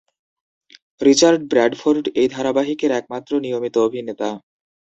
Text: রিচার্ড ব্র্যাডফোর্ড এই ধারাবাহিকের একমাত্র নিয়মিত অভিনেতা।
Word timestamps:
রিচার্ড 1.01 1.41
ব্র্যাডফোর্ড 1.51 2.05
এই 2.15 2.27
ধারাবাহিকের 2.27 2.91
একমাত্র 2.99 3.31
নিয়মিত 3.45 3.75
অভিনেতা। 3.87 4.29